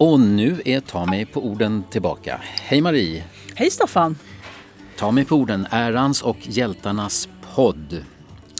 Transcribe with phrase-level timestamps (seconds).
[0.00, 2.40] Och nu är Ta mig på orden tillbaka.
[2.42, 3.24] Hej Marie!
[3.54, 4.18] Hej Staffan!
[4.96, 8.04] Ta mig på orden, ärans och hjältarnas podd.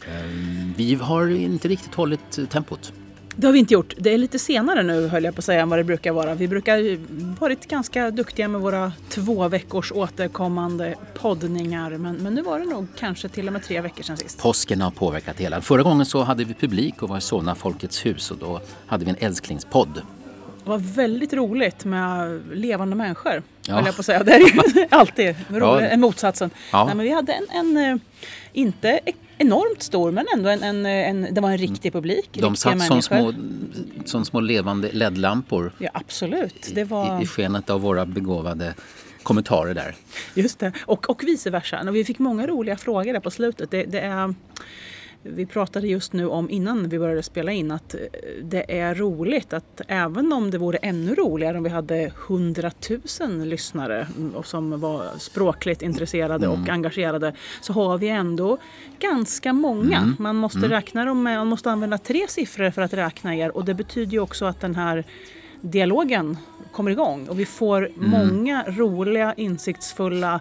[0.07, 2.93] Ehm, vi har inte riktigt hållit tempot.
[3.37, 3.95] Det har vi inte gjort.
[3.99, 6.35] Det är lite senare nu höll jag på att säga än vad det brukar vara.
[6.35, 6.99] Vi brukar
[7.41, 11.91] varit ganska duktiga med våra två veckors återkommande poddningar.
[11.91, 14.43] Men, men nu var det nog kanske till och med tre veckor sedan sist.
[14.43, 15.61] Påsken har påverkat hela.
[15.61, 19.05] Förra gången så hade vi publik och var i Solna Folkets hus och då hade
[19.05, 20.03] vi en älsklingspodd.
[20.71, 23.43] Var väldigt roligt med levande människor.
[23.67, 23.75] Ja.
[23.75, 24.23] Höll jag på att säga.
[24.23, 25.97] Det är ju alltid roligt, ja.
[25.97, 26.51] motsatsen.
[26.73, 26.85] Ja.
[26.85, 27.97] Nej, men vi hade en, en, eh,
[28.53, 29.01] inte
[29.39, 32.29] enormt stor men ändå en, en, en det var en riktig publik.
[32.33, 33.35] De satt som små,
[34.05, 35.73] som små levande ledlampor.
[35.79, 36.71] Ja absolut.
[36.75, 37.21] Det var...
[37.21, 38.75] I, I skenet av våra begåvade
[39.23, 39.95] kommentarer där.
[40.35, 41.81] Just det, och, och vice versa.
[41.81, 43.71] Och vi fick många roliga frågor där på slutet.
[43.71, 44.35] Det, det är
[45.23, 48.01] vi pratade just nu om innan vi började spela in att eh,
[48.43, 54.07] det är roligt att även om det vore ännu roligare om vi hade hundratusen lyssnare
[54.45, 56.63] som var språkligt intresserade mm.
[56.63, 58.59] och engagerade så har vi ändå
[58.99, 59.99] ganska många.
[59.99, 60.17] Mm.
[60.19, 60.71] Man måste mm.
[60.71, 64.13] räkna dem med, man måste använda tre siffror för att räkna er och det betyder
[64.13, 65.05] ju också att den här
[65.61, 66.39] dialogen
[66.73, 68.11] kommer igång och vi får mm.
[68.11, 70.41] många roliga, insiktsfulla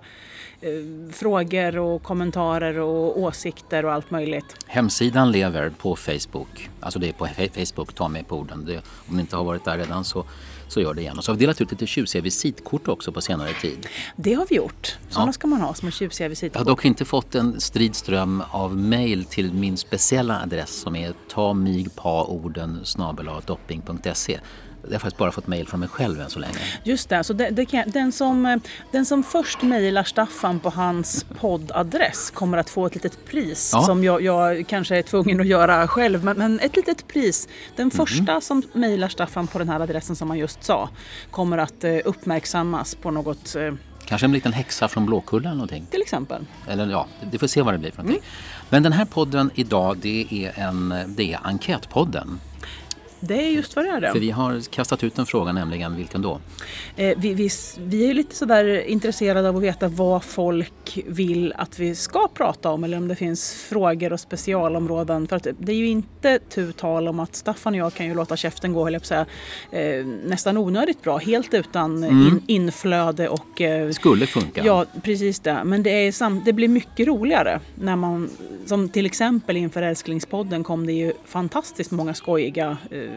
[0.62, 4.46] Eh, frågor och kommentarer och åsikter och allt möjligt.
[4.68, 6.70] Hemsidan lever på Facebook.
[6.80, 7.28] Alltså det är på
[7.66, 8.66] Facebook, ta med på orden.
[8.66, 10.26] Det, om ni inte har varit där redan så,
[10.68, 11.18] så gör det igen.
[11.18, 13.88] Och så har vi delat ut lite tjusiga visitkort också på senare tid.
[14.16, 14.98] Det har vi gjort.
[15.10, 15.34] Sådana ja.
[15.34, 16.56] ska man ha, små tjusiga visitkort.
[16.56, 21.14] Jag har dock inte fått en stridström av mejl till min speciella adress som är
[21.34, 22.84] tamigpaorden
[23.46, 24.40] dopping.se
[24.84, 26.58] jag har faktiskt bara fått mejl från mig själv än så länge.
[26.84, 28.60] Just det, så det, det kan, den, som,
[28.92, 33.82] den som först mejlar Staffan på hans poddadress kommer att få ett litet pris ja.
[33.82, 36.24] som jag, jag, kanske är tvungen att göra själv.
[36.24, 37.48] Men, men ett litet pris.
[37.76, 37.92] Den mm.
[37.92, 40.90] första som mejlar Staffan på den här adressen som han just sa
[41.32, 43.74] kommer att eh, uppmärksammas på något eh,
[44.06, 45.86] Kanske en liten häxa från Blåkulla eller någonting.
[45.92, 46.46] Till exempel.
[46.68, 48.24] Eller ja, det får se vad det blir för någonting.
[48.24, 48.70] Mm.
[48.70, 52.40] Men den här podden idag det är, en, det är Enkätpodden.
[53.20, 54.02] Det är just vad det är.
[54.02, 54.12] Det.
[54.12, 56.40] För vi har kastat ut en fråga, nämligen vilken då?
[56.96, 61.80] Eh, vi, vi, vi är lite sådär intresserade av att veta vad folk vill att
[61.80, 65.28] vi ska prata om eller om det finns frågor och specialområden.
[65.28, 68.14] För att det är ju inte tu tal om att Staffan och jag kan ju
[68.14, 69.26] låta käften gå, jag på säga,
[69.72, 71.18] eh, nästan onödigt bra.
[71.18, 72.28] Helt utan mm.
[72.28, 73.62] in, inflöde och...
[73.62, 74.66] Eh, Skulle funka.
[74.66, 75.64] Ja, precis det.
[75.64, 78.30] Men det, är sam, det blir mycket roligare när man,
[78.66, 83.09] som till exempel inför Älsklingspodden kom det ju fantastiskt många skojiga eh,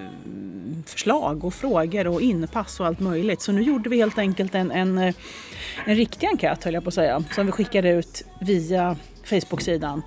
[0.86, 3.40] förslag och frågor och inpass och allt möjligt.
[3.40, 5.14] Så nu gjorde vi helt enkelt en, en, eh,
[5.86, 10.02] en riktig enkät höll jag på att säga, som vi skickade ut via Facebook-sidan.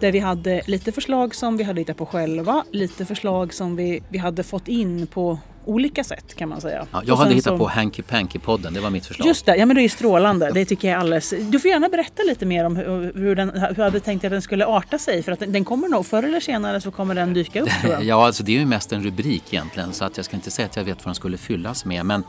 [0.00, 4.02] Där vi hade lite förslag som vi hade hittat på själva, lite förslag som vi,
[4.08, 6.86] vi hade fått in på olika sätt kan man säga.
[6.92, 7.58] Ja, jag hade hittat som...
[7.58, 9.28] på Hanky Panky-podden, det var mitt förslag.
[9.28, 10.50] Just det, ja men det är strålande.
[10.54, 11.34] Det tycker jag alldeles.
[11.40, 14.30] Du får gärna berätta lite mer om hur, hur, den, hur du hade tänkt att
[14.30, 15.22] den skulle arta sig.
[15.22, 17.92] För att den, den kommer nog, förr eller senare så kommer den dyka upp tror
[17.92, 18.04] jag.
[18.04, 20.66] ja, alltså det är ju mest en rubrik egentligen så att jag ska inte säga
[20.66, 22.06] att jag vet vad den skulle fyllas med.
[22.06, 22.22] Men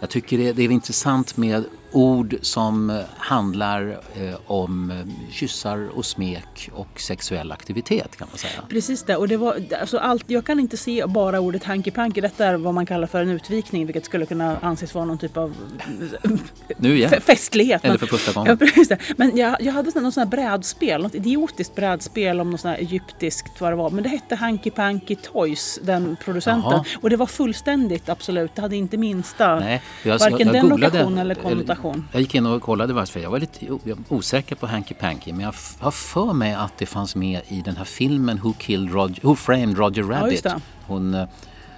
[0.00, 5.88] jag tycker det, det är intressant med ord som eh, handlar eh, om eh, kyssar
[5.94, 8.62] och smek och sexuell aktivitet kan man säga.
[8.68, 9.16] Precis det.
[9.16, 12.20] Och det var, alltså allt, jag kan inte se bara ordet hanky panky.
[12.20, 15.36] Detta är vad man kallar för en utvikning vilket skulle kunna anses vara någon typ
[15.36, 15.54] av
[16.76, 17.10] nu igen.
[17.20, 17.84] festlighet.
[17.84, 18.50] Eller för första gången.
[18.60, 18.98] Ja, precis det.
[19.16, 22.82] Men jag, jag hade något sånt här brädspel, något idiotiskt brädspel om något sånt här
[22.82, 23.90] egyptiskt vad det var.
[23.90, 26.72] Men det hette Hanky Panky Toys, den producenten.
[26.72, 26.84] Jaha.
[27.00, 28.54] Och det var fullständigt absolut.
[28.54, 32.08] Det hade inte minsta, Nej, jag, varken jag, jag den lokationen eller konnotation information.
[32.12, 33.20] Jag gick in och kollade varför.
[33.20, 33.78] Jag var lite
[34.08, 37.76] osäker på Hanky Panky men jag har för mig att det fanns med i den
[37.76, 40.44] här filmen Who, killed Roger, Who Framed Roger Rabbit.
[40.44, 41.28] Ja, Hon, eh,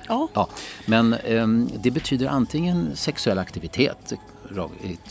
[0.09, 0.29] ja.
[0.35, 0.49] ja.
[0.87, 4.13] Men um, det betyder antingen sexuell aktivitet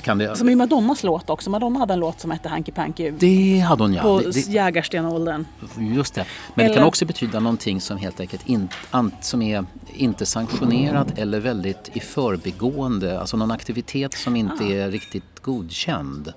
[0.01, 0.35] kan det...
[0.35, 1.49] Som i Madonnas låt också.
[1.49, 3.11] Madonna hade en låt som hette Hanky Panky.
[3.11, 4.01] Det hade hon ja.
[4.01, 5.45] På det, jägarstenåldern.
[5.77, 6.25] Just det.
[6.53, 6.75] Men eller...
[6.75, 8.69] det kan också betyda någonting som helt enkelt in,
[9.21, 13.19] som är inte sanktionerat eller väldigt i förbigående.
[13.19, 14.71] Alltså någon aktivitet som inte ah.
[14.71, 16.33] är riktigt godkänd.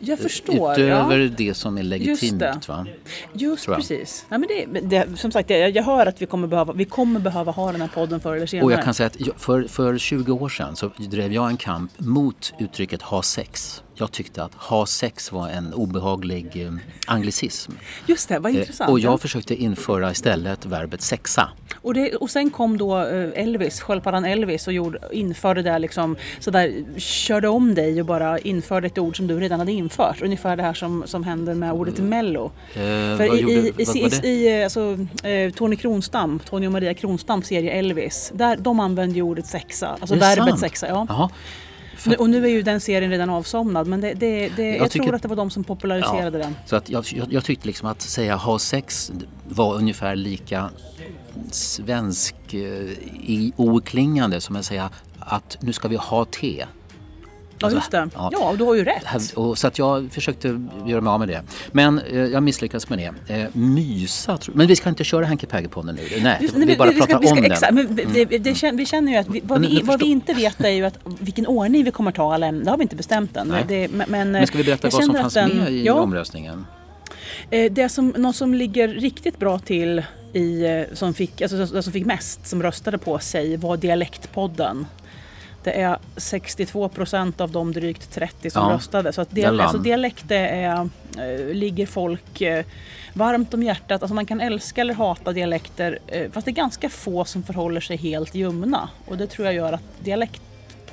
[0.00, 0.72] Jag förstår.
[0.72, 1.30] Utöver ja.
[1.36, 2.42] det som är legitimt.
[2.42, 2.86] Just, va?
[3.32, 4.26] Just precis.
[4.28, 7.20] Ja, men det, det, som sagt, jag, jag hör att vi kommer, behöva, vi kommer
[7.20, 8.64] behöva ha den här podden förr eller senare.
[8.64, 12.00] Och jag kan säga att för, för 20 år sedan så drev jag en kamp
[12.00, 13.83] mot uttrycket ha sex.
[13.96, 16.72] Jag tyckte att ha sex var en obehaglig eh,
[17.06, 17.72] anglicism.
[18.06, 18.90] Just det, vad eh, intressant.
[18.90, 21.48] och jag försökte införa istället verbet sexa.
[21.76, 26.16] Och, det, och sen kom då eh, Elvis, sköldpaddan Elvis och gjorde, införde det liksom
[26.40, 30.22] sådär, körde om dig och bara införde ett ord som du redan hade infört.
[30.22, 32.10] Ungefär det här som, som hände med ordet mm.
[32.10, 32.44] mello.
[32.74, 32.80] Eh,
[33.16, 34.98] För i, gjorde, i, i, i, i alltså,
[35.54, 40.14] Tony Kronstam, Tony och Maria Kronstams serie Elvis, där, de använde ju ordet sexa, alltså
[40.14, 40.60] verbet sant?
[40.60, 40.88] sexa.
[40.88, 41.06] Ja.
[41.08, 41.30] Jaha.
[42.04, 42.20] För...
[42.20, 45.04] Och nu är ju den serien redan avsomnad men det, det, det jag, jag tycker...
[45.04, 46.56] tror att det var de som populariserade ja, den.
[46.66, 49.12] Så att jag, jag, jag tyckte liksom att säga ha sex
[49.48, 50.70] var ungefär lika
[51.50, 56.64] svensk eh, oklingande som att säga att nu ska vi ha te.
[57.70, 58.08] Ja, just det.
[58.14, 59.32] Ja, ja du har ju rätt.
[59.34, 61.42] Och, så att jag försökte göra mig av med det.
[61.72, 63.34] Men eh, jag misslyckades med det.
[63.34, 66.22] Eh, mysa, men vi ska inte köra Hanky Panky-podden nu.
[66.22, 67.74] Nej, just, vi, vi bara vi pratar ska, om ska, exakt, den.
[67.74, 68.76] Men, det, det, mm.
[68.76, 71.46] vi känner ju att vi, vad, vi, vad vi inte vet är ju att vilken
[71.46, 72.64] ordning vi kommer ta alla ämnen.
[72.64, 73.54] Det har vi inte bestämt än.
[73.68, 76.66] Det, men, men, ska vi berätta vad som fanns den, med i ja, omröstningen?
[77.50, 80.02] Eh, det som, något som ligger riktigt bra till
[80.32, 84.86] i, eh, som, fick, alltså, som fick mest som röstade på sig var Dialektpodden.
[85.64, 89.12] Det är 62 procent av de drygt 30 som ja, röstade.
[89.12, 90.88] Så att dial alltså dialekt är,
[91.18, 92.64] äh, ligger folk äh,
[93.12, 94.02] varmt om hjärtat.
[94.02, 97.80] Alltså man kan älska eller hata dialekter äh, fast det är ganska få som förhåller
[97.80, 98.88] sig helt ljumna.
[99.06, 100.04] Och det tror jag gör att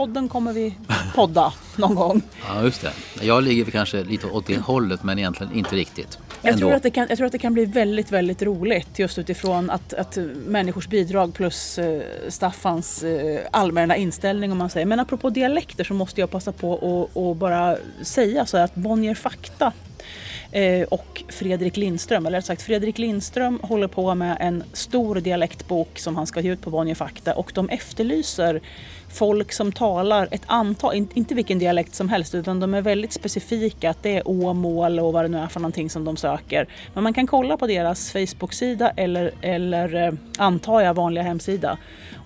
[0.02, 0.76] dialektpodden kommer vi
[1.16, 2.22] podda någon gång.
[2.48, 2.92] Ja just det.
[3.22, 6.20] Jag ligger kanske lite åt det hållet men egentligen inte riktigt.
[6.42, 9.18] Jag tror, att det kan, jag tror att det kan bli väldigt, väldigt roligt just
[9.18, 14.86] utifrån att, att människors bidrag plus eh, Staffans eh, allmänna inställning om man säger.
[14.86, 19.74] Men apropå dialekter så måste jag passa på att bara säga så att Bonnier Fakta
[20.52, 26.00] eh, och Fredrik Lindström, eller rätt sagt Fredrik Lindström håller på med en stor dialektbok
[26.00, 28.62] som han ska ge ut på Bonnier Fakta och de efterlyser
[29.14, 33.90] folk som talar ett antal, inte vilken dialekt som helst utan de är väldigt specifika
[33.90, 36.68] att det är Åmål och vad det nu är för någonting som de söker.
[36.94, 41.78] Men man kan kolla på deras Facebook-sida eller, eller eh, antar jag vanliga hemsida.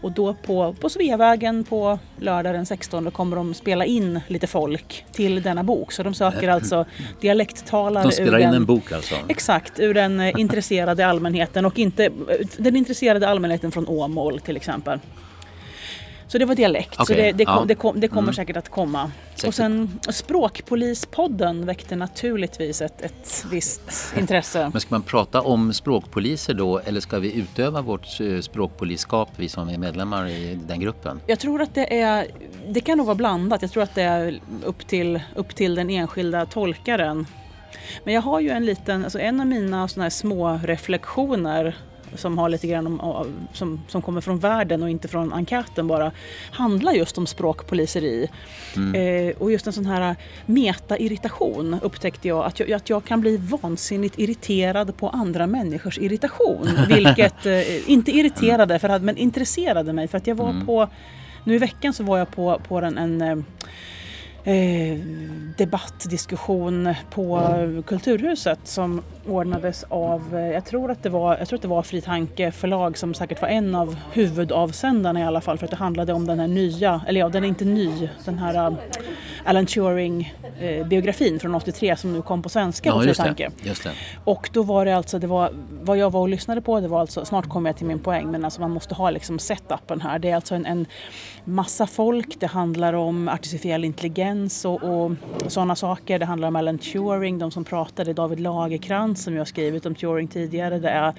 [0.01, 5.05] Och då på, på Sveavägen på lördag den 16 kommer de spela in lite folk
[5.11, 5.91] till denna bok.
[5.91, 6.85] Så de söker alltså
[7.21, 8.03] dialekttalare.
[8.03, 9.15] De spelar in den, en bok alltså?
[9.27, 12.09] Exakt, ur den eh, intresserade allmänheten och inte
[12.57, 14.99] den intresserade allmänheten från Åmål till exempel.
[16.27, 16.93] Så det var dialekt.
[16.93, 17.05] Okay.
[17.05, 17.65] Så det, det, ja.
[17.67, 18.33] det, kom, det kommer mm.
[18.33, 19.11] säkert att komma.
[19.35, 19.47] Säkert.
[19.47, 24.69] Och sen Språkpolispodden väckte naturligtvis ett, ett visst intresse.
[24.71, 29.49] Men ska man prata om språkpoliser då eller ska vi utöva vårt eh, språkpolisskap, vi
[29.49, 31.19] som är medlemmar i den gruppen?
[31.27, 32.27] Jag tror att det är,
[32.67, 33.61] det kan nog vara blandat.
[33.61, 37.27] Jag tror att det är upp till, upp till den enskilda tolkaren.
[38.03, 41.75] Men jag har ju en liten, alltså en av mina såna här små reflektioner
[42.15, 46.11] som har lite grann om, som, som kommer från världen och inte från enkäten bara,
[46.51, 48.29] handlar just om språkpoliseri.
[48.75, 48.95] Mm.
[48.95, 50.15] Eh, och just en sån här
[50.45, 56.69] meta-irritation upptäckte jag att, jag, att jag kan bli vansinnigt irriterad på andra människors irritation.
[56.87, 60.65] Vilket, eh, inte irriterade, för, men intresserade mig för att jag var mm.
[60.65, 60.89] på,
[61.43, 63.45] nu i veckan så var jag på, på en, en
[64.45, 64.97] eh,
[65.57, 67.41] debattdiskussion på
[67.85, 71.83] Kulturhuset som ordnades av, eh, jag tror att det var, jag tror att det var
[71.83, 75.77] Fri Tanke förlag som säkert var en av huvudavsändarna i alla fall för att det
[75.77, 78.77] handlade om den här nya, eller ja den är inte ny, den här uh,
[79.45, 83.51] Alan Turing eh, från 83 som nu kom på svenska ja, på Fri Tanke.
[83.63, 83.91] Just det.
[84.23, 85.49] Och då var det alltså, det var,
[85.81, 88.31] vad jag var och lyssnade på det var alltså, snart kommer jag till min poäng,
[88.31, 90.19] men alltså man måste ha liksom setupen här.
[90.19, 90.85] Det är alltså en, en
[91.43, 95.11] massa folk, det handlar om artificiell intelligens och, och
[95.47, 96.19] sådana saker.
[96.19, 99.95] Det handlar om Alan Turing, de som pratade, David Lagerkrantz som jag har skrivit om
[99.95, 100.79] Turing tidigare.
[100.79, 101.13] Det är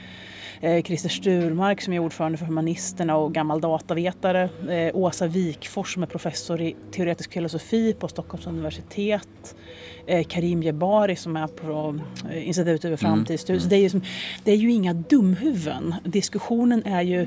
[0.60, 4.48] eh, Christer Sturmark som är ordförande för Humanisterna och gammal datavetare.
[4.68, 9.56] Eh, Åsa Wikfors som är professor i teoretisk filosofi på Stockholms universitet.
[10.06, 11.98] Eh, Karim Jebari som är på
[12.34, 13.60] Institutet över framtidsstudier.
[13.60, 13.68] Mm.
[13.68, 14.00] Det, är ju
[14.44, 15.94] det är ju inga dumhuvuden.
[16.04, 17.26] Diskussionen är ju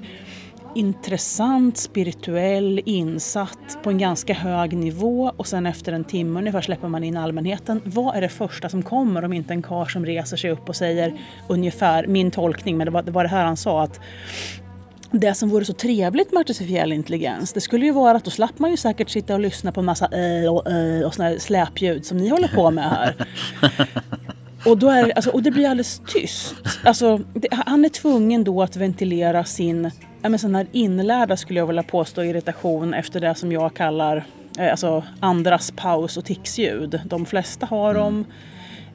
[0.75, 6.87] intressant, spirituell, insatt på en ganska hög nivå och sen efter en timme ungefär släpper
[6.87, 7.81] man in allmänheten.
[7.85, 10.75] Vad är det första som kommer om inte en kar som reser sig upp och
[10.75, 13.99] säger ungefär, min tolkning, men det var det, var det här han sa att
[15.11, 18.59] det som vore så trevligt med artificiell intelligens det skulle ju vara att då slapp
[18.59, 21.37] man ju säkert sitta och lyssna på en massa äh och äh och såna här
[21.37, 23.15] släpljud som ni håller på med här.
[24.65, 26.55] Och, då är, alltså, och det blir alldeles tyst.
[26.83, 31.59] Alltså, det, han är tvungen då att ventilera sin ja, men sån här inlärda, skulle
[31.59, 34.25] jag vilja påstå, irritation efter det som jag kallar
[34.57, 37.01] eh, alltså, andras paus och ticsljud.
[37.05, 38.03] De flesta har mm.
[38.03, 38.25] dem.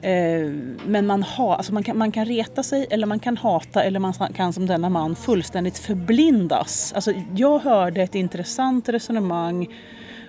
[0.01, 0.51] Eh,
[0.87, 3.99] men man, ha, alltså man, kan, man kan reta sig eller man kan hata eller
[3.99, 6.93] man kan som denna man fullständigt förblindas.
[6.93, 9.67] Alltså, jag hörde ett intressant resonemang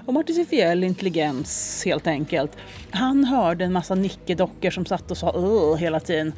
[0.07, 2.51] om artificiell intelligens helt enkelt.
[2.91, 5.77] Han hörde en massa nickedockor som satt och sa Åh!
[5.77, 6.33] hela tiden.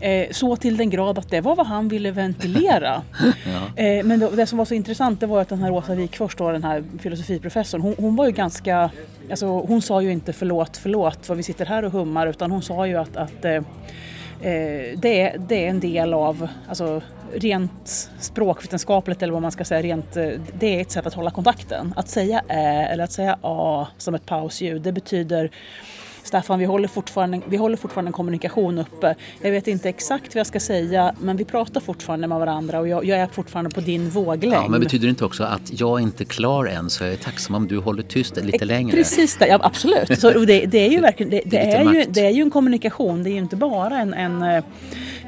[0.00, 3.02] Eh, så till den grad att det var vad han ville ventilera.
[3.22, 3.82] ja.
[3.82, 6.36] eh, men det, det, som var så intressant det var att den här Åsa Wikfors,
[6.36, 8.90] då, den här filosofiprofessorn, hon, hon, var ju ganska,
[9.30, 12.62] alltså, hon sa ju inte förlåt, förlåt för vi sitter här och hummar utan hon
[12.62, 13.62] sa ju att, att Eh,
[14.40, 17.02] Eh, det, är, det är en del av, alltså
[17.34, 20.28] rent språkvetenskapligt eller vad man ska säga, rent, eh,
[20.58, 21.94] det är ett sätt att hålla kontakten.
[21.96, 25.50] Att säga ä eller att säga a som ett pausljud, det betyder
[26.26, 29.14] Staffan, vi håller, fortfarande, vi håller fortfarande en kommunikation uppe.
[29.42, 32.88] Jag vet inte exakt vad jag ska säga, men vi pratar fortfarande med varandra och
[32.88, 34.54] jag, jag är fortfarande på din våglängd.
[34.54, 37.16] Ja, men betyder det inte också att jag är inte klar än så jag är
[37.16, 38.96] tacksam om du håller tyst lite eh, längre?
[38.96, 40.20] Precis, det, ja, absolut.
[40.20, 43.22] Så det, det, är ju verkligen, det, det är, ju, det är ju en kommunikation,
[43.22, 44.62] det är ju inte bara en, en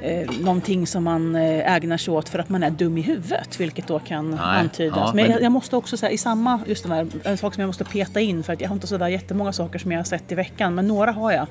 [0.02, 3.00] eh, eh, någonting som man eh, ägnar sig åt för att man är dum i
[3.00, 4.98] huvudet, vilket då kan Nej, antydas.
[4.98, 7.54] Ja, men, men jag, jag, måste också säga, i samma, just det här, en sak
[7.54, 9.98] som jag måste peta in för att jag har inte sådär jättemånga saker som jag
[9.98, 11.46] har sett i veckan, men några har jag.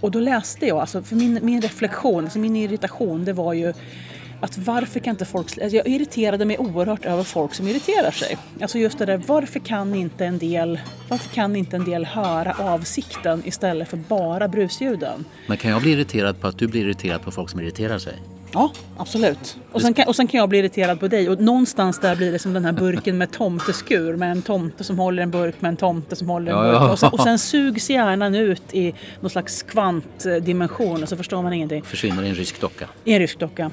[0.00, 3.72] Och då läste jag, alltså för min, min reflektion, alltså min irritation, det var ju
[4.40, 5.46] att varför kan inte folk...
[5.46, 8.38] Alltså jag irriterade mig oerhört över folk som irriterar sig.
[8.60, 12.56] Alltså just det där, varför kan inte en del, varför kan inte en del höra
[12.58, 15.24] avsikten istället för bara brusljuden?
[15.46, 18.14] Men kan jag bli irriterad på att du blir irriterad på folk som irriterar sig?
[18.52, 19.56] Ja, absolut.
[19.72, 22.32] Och sen, kan, och sen kan jag bli irriterad på dig och någonstans där blir
[22.32, 25.68] det som den här burken med tomteskur med en tomte som håller en burk med
[25.68, 26.74] en tomte som håller en burk.
[26.74, 26.92] Ja, ja.
[26.92, 31.52] Och, sen, och sen sugs hjärnan ut i någon slags kvantdimension och så förstår man
[31.52, 31.82] ingenting.
[31.82, 32.88] Försvinner i en rysk docka.
[33.04, 33.70] I en rysk docka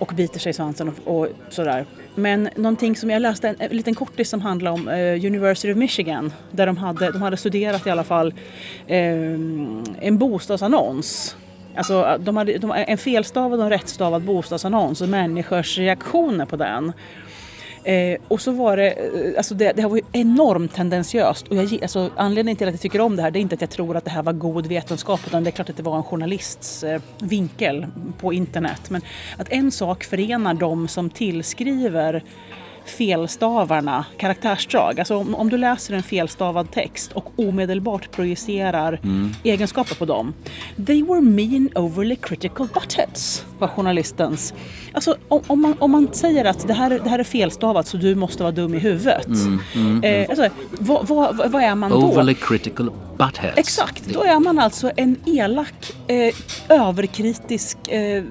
[0.00, 1.84] och biter sig i svansen och, och, sådär.
[2.14, 5.76] Men någonting som jag läste, en, en liten kortis som handlar om eh, University of
[5.76, 8.34] Michigan där de hade, de hade studerat i alla fall
[8.86, 8.98] eh,
[10.00, 11.36] en bostadsannons
[11.74, 16.92] Alltså, de hade, de, en felstavad och en rättstavad bostadsannons och människors reaktioner på den.
[17.84, 21.48] Eh, och så var det, eh, alltså det, det här var ju enormt tendentiöst.
[21.48, 23.60] Och jag, alltså, anledningen till att jag tycker om det här det är inte att
[23.60, 25.96] jag tror att det här var god vetenskap utan det är klart att det var
[25.96, 27.86] en journalists eh, vinkel
[28.18, 28.90] på internet.
[28.90, 29.02] Men
[29.38, 32.22] att en sak förenar de som tillskriver
[32.90, 34.98] felstavarna karaktärsdrag.
[34.98, 39.32] Alltså om, om, du läser en felstavad text och omedelbart projicerar mm.
[39.44, 40.34] egenskaper på dem.
[40.86, 44.54] They were mean overly critical buttheads var journalistens.
[44.92, 47.96] Alltså om, om, man, om man säger att det här, det här är felstavat så
[47.96, 49.26] du måste vara dum i huvudet.
[49.26, 51.96] Mm, mm, eh, alltså, vad, vad, vad, är man då?
[51.96, 53.58] Overly critical buttheads.
[53.58, 56.34] Exakt, då är man alltså en elak, eh,
[56.68, 58.24] överkritisk eh,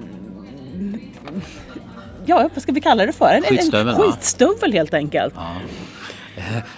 [2.26, 3.34] ja, vad ska vi kalla det för?
[3.34, 5.34] En, skitstövel, en skitstövel helt enkelt.
[5.36, 5.54] Ja.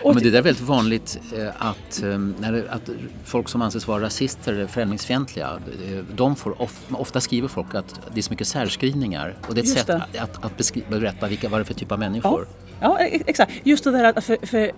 [0.05, 2.91] Ja, men det där är väldigt vanligt eh, att, eh, när att
[3.25, 5.51] folk som anses vara rasister eller främlingsfientliga,
[5.89, 9.61] eh, de får of, ofta skriver folk att det är så mycket särskrivningar och det
[9.61, 10.21] är ett Just sätt det.
[10.21, 12.47] att, att beskriva, berätta vilka, vad det är för typ av människor.
[12.51, 12.73] Ja.
[12.83, 13.53] Ja, e- exakt.
[13.65, 14.71] Just det där att, för, för,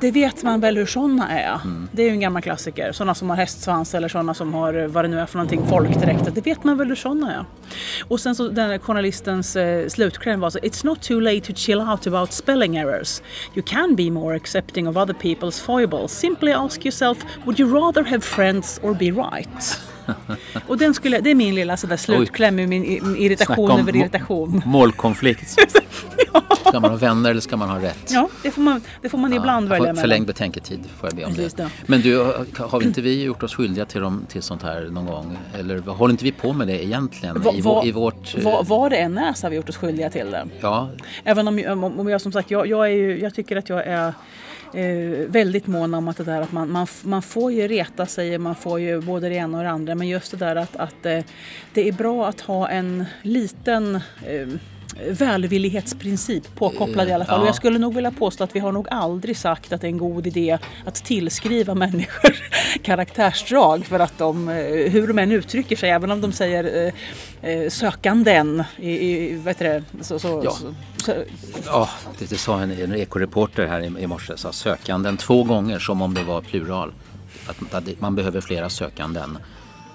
[0.00, 1.60] det vet man väl hur sådana är.
[1.64, 1.88] Mm.
[1.92, 2.92] Det är ju en gammal klassiker.
[2.92, 6.34] Sådana som har hästsvans eller sådana som har vad det nu är för någonting, folkdräkt.
[6.34, 7.44] Det vet man väl hur sådana är.
[8.08, 11.80] Och sen så den journalistens eh, slutkläm var så It's not too late to chill
[11.80, 13.22] out about spelling errors.
[13.54, 16.12] You can be more accepting of other people's foibles.
[16.12, 19.46] Simply ask yourself, would you rather have friends or be right?
[20.66, 22.84] Och den skulle, det är min lilla sådär slutkläm i min
[23.16, 24.62] irritation över irritation.
[24.66, 25.56] Målkonflikt.
[26.32, 26.42] ja.
[26.70, 28.10] Ska man ha vänner eller ska man ha rätt?
[28.10, 30.02] Ja, det får man, det får man ibland välja mellan.
[30.02, 31.56] Förlängd betänketid får jag be om det.
[31.56, 31.70] det.
[31.86, 35.38] Men du, har inte vi gjort oss skyldiga till, dem, till sånt här någon gång?
[35.58, 37.42] Eller håller inte vi på med det egentligen?
[37.42, 38.38] Va, I, va, i vårt...
[38.38, 40.46] Va, vad det än är så har vi gjort oss skyldiga till det.
[40.60, 40.90] Ja.
[41.24, 44.12] Även om, om jag som sagt, jag, jag, är ju, jag tycker att jag är
[44.74, 48.38] eh, väldigt mån om att det där att man, man, man får ju reta sig,
[48.38, 49.94] man får ju både det ena och det andra.
[49.94, 51.20] Men just det där att, att eh,
[51.74, 53.94] det är bra att ha en liten
[54.26, 54.48] eh,
[55.08, 57.36] välvillighetsprincip påkopplad i alla fall.
[57.36, 57.42] Ja.
[57.42, 59.88] Och jag skulle nog vilja påstå att vi har nog aldrig sagt att det är
[59.88, 62.36] en god idé att tillskriva människor
[62.82, 64.54] karaktärsdrag för att de, eh,
[64.90, 66.92] hur de än uttrycker sig, även om de säger
[67.42, 70.56] eh, eh sökanden i, i vet det, så, så, ja.
[70.96, 71.14] Så.
[71.66, 71.88] ja,
[72.18, 76.02] det, det sa en, en ekoreporter här i, i morse, sa sökanden två gånger som
[76.02, 76.92] om det var plural.
[77.46, 79.38] Att, att man behöver flera sökanden.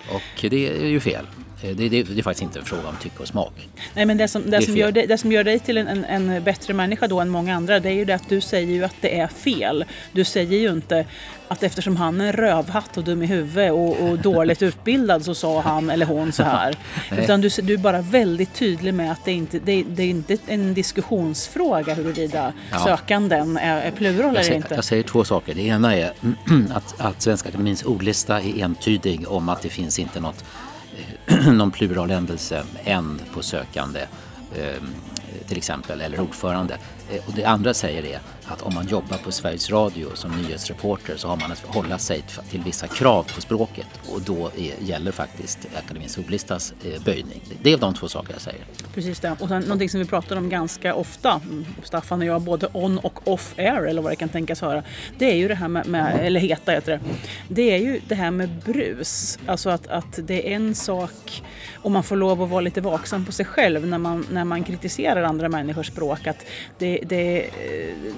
[0.10, 1.26] Och det är ju fel.
[1.66, 3.70] Eh, det, det, det, är faktiskt inte en fråga om tycke och smak.
[3.94, 6.30] Nej, men det som, det, som, gör, dig, det som gör dig till en, en,
[6.30, 8.84] en, bättre människa då än många andra det är ju det att du säger ju
[8.84, 9.86] att det är fel.
[10.12, 11.06] Du säger ju inte
[11.48, 15.62] att eftersom han är rövhatt och dum i huvudet och, och dåligt utbildad så sa
[15.62, 16.78] han eller hon så här.
[17.18, 20.38] Utan du, du är bara väldigt tydlig med att det inte det, det är inte
[20.48, 22.80] en diskussionsfråga huruvida ja.
[22.80, 24.76] sökanden är, är plural eller inte.
[24.76, 25.54] Jag säger två saker.
[25.56, 26.14] Det ena är
[26.74, 30.46] att, att Svenska Akademins ordlista är entydig om att det finns inte något
[31.52, 34.02] någon plural ändelse, en på sökande
[34.56, 34.84] eh,
[35.48, 36.78] till exempel, eller ordförande.
[37.12, 41.18] Eh, och det andra säger är att om man jobbar på Sveriges Radio som nyhetsreporter
[41.18, 45.12] så har man att hålla sig till vissa krav på språket och då är, gäller
[45.12, 47.42] faktiskt Akademins ordlistas eh, böjning.
[47.62, 48.62] Det är de två saker jag säger.
[48.94, 49.36] Precis det.
[49.40, 52.98] Och sen någonting som vi pratar om ganska ofta, mm, Staffan och jag, både on
[52.98, 54.84] och off air eller vad det kan tänkas höra.
[55.18, 57.00] Det är ju det här med, med eller heta heter det.
[57.48, 59.40] Det är ju det här med brus.
[59.46, 61.44] Alltså att, att det är en sak
[61.74, 64.64] och man får lov att vara lite vaksam på sig själv när man, när man
[64.64, 66.28] kritiserar andra människors språk.
[66.28, 66.46] Att
[66.78, 67.50] det, det,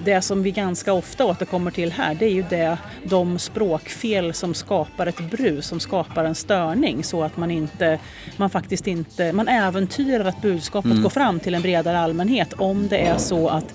[0.04, 4.54] det som vi ganska ofta återkommer till här det är ju det, de språkfel som
[4.54, 7.98] skapar ett brus, som skapar en störning så att man inte,
[8.36, 11.02] man faktiskt inte, man äventyrar att budskapet mm.
[11.02, 13.74] går fram till en bredare allmänhet om det är så att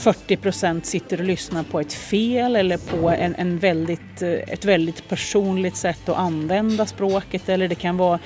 [0.00, 5.08] 40 procent sitter och lyssnar på ett fel eller på en, en väldigt, ett väldigt
[5.08, 8.18] personligt sätt att använda språket eller det kan vara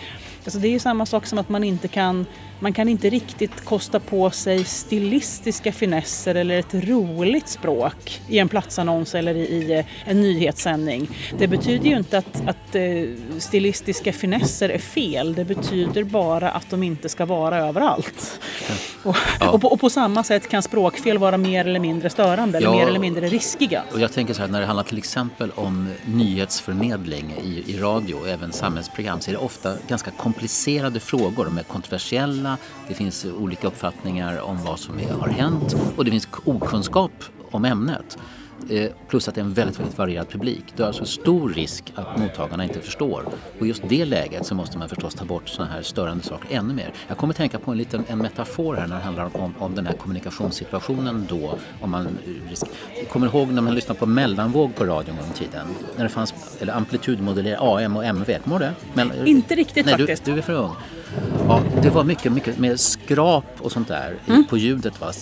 [0.44, 2.26] Alltså det är ju samma sak som att man inte kan
[2.64, 8.48] man kan inte riktigt kosta på sig stilistiska finesser eller ett roligt språk i en
[8.48, 11.08] platsannons eller i eh, en nyhetssändning.
[11.38, 12.82] Det betyder ju inte att, att eh,
[13.38, 15.34] stilistiska finesser är fel.
[15.34, 18.40] Det betyder bara att de inte ska vara överallt.
[19.02, 19.50] Och, ja.
[19.50, 22.76] och, på, och, på, samma sätt kan språkfel vara mer eller mindre störande eller ja,
[22.76, 23.82] mer eller mindre riskiga.
[23.92, 28.14] Och jag tänker så här, när det handlar till exempel om nyhetsförmedling i, i radio
[28.14, 31.44] och även samhällsprogram så är det ofta ganska komplicerade frågor.
[31.44, 36.28] De är kontroversiella det finns olika uppfattningar om vad som har hänt och det finns
[36.44, 37.12] okunskap
[37.50, 38.18] om ämnet.
[38.70, 40.64] Eh, plus att det är en väldigt, väldigt varierad publik.
[40.76, 43.28] Det är alltså stor risk att mottagarna inte förstår.
[43.60, 46.74] Och just det läget så måste man förstås ta bort sådana här störande saker ännu
[46.74, 46.92] mer.
[47.08, 49.86] Jag kommer tänka på en liten en metafor här när det handlar om, om den
[49.86, 51.58] här kommunikationssituationen då.
[51.80, 52.08] Om man
[53.10, 55.66] kommer ihåg när man lyssnade på mellanvåg på radion gång i tiden?
[55.96, 58.74] När det fanns, eller amplitudmodellerad AM och MV, kommer du det?
[59.30, 60.24] Inte riktigt Nej, faktiskt.
[60.24, 60.72] Du, du är för ung.
[61.48, 64.44] Ja, det var mycket, mycket mer skrap och sånt där mm.
[64.44, 65.00] på ljudet.
[65.00, 65.12] Va?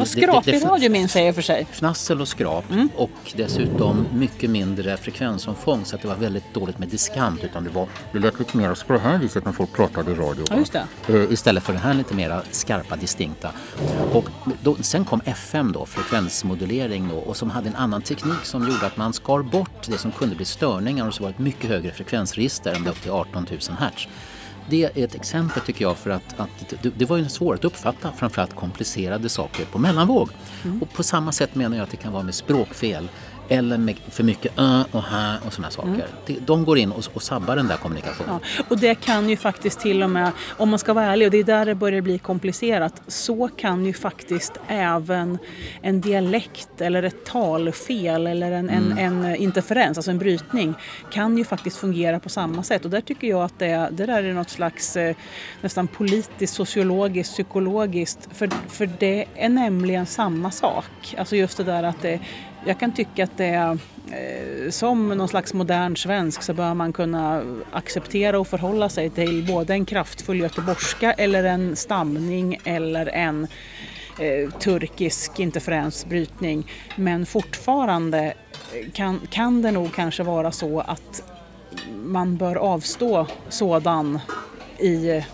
[0.00, 1.66] Och skrapig radio minns jag i och för sig.
[1.72, 2.88] Fnassel och skrap mm.
[2.96, 7.70] och dessutom mycket mindre frekvensomfång så att det var väldigt dåligt med diskant utan det
[7.70, 10.44] var det lät lite mer på det här viset när folk pratade i radio.
[10.50, 11.12] Ja, just det.
[11.12, 13.50] Uh, istället för det här lite mer skarpa, distinkta.
[14.12, 14.24] Och
[14.62, 18.86] då, sen kom FM då, frekvensmodulering då, och som hade en annan teknik som gjorde
[18.86, 21.70] att man skar bort det som kunde bli störningar och så var det ett mycket
[21.70, 24.08] högre frekvensregister, ända upp till 18 000 hertz
[24.70, 27.64] det är ett exempel tycker jag för att, att det, det var ju svårt att
[27.64, 30.30] uppfatta framförallt komplicerade saker på mellanvåg.
[30.64, 30.82] Mm.
[30.82, 33.08] Och på samma sätt menar jag att det kan vara med språkfel
[33.50, 36.06] eller med för mycket ö och här och sådana saker.
[36.28, 36.44] Mm.
[36.46, 38.40] De går in och, och sabbar den där kommunikationen.
[38.56, 41.32] Ja, och det kan ju faktiskt till och med, om man ska vara ärlig, och
[41.32, 45.38] det är där det börjar bli komplicerat, så kan ju faktiskt även
[45.82, 48.98] en dialekt eller ett talfel eller en, mm.
[48.98, 50.74] en, en interferens, alltså en brytning,
[51.10, 52.84] kan ju faktiskt fungera på samma sätt.
[52.84, 55.16] Och där tycker jag att det, det där är något slags eh,
[55.60, 61.14] nästan politiskt, sociologiskt, psykologiskt, för, för det är nämligen samma sak.
[61.18, 62.20] Alltså just det där att det
[62.64, 63.78] jag kan tycka att det är
[64.10, 67.42] eh, som någon slags modern svensk så bör man kunna
[67.72, 73.46] acceptera och förhålla sig till både en kraftfull göteborgska eller en stamning eller en
[74.18, 76.70] eh, turkisk interferensbrytning.
[76.96, 78.34] Men fortfarande
[78.74, 81.22] eh, kan, kan det nog kanske vara så att
[82.04, 84.20] man bör avstå sådan
[84.80, 85.24] i eh,